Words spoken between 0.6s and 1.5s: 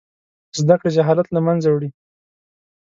کړې جهالت له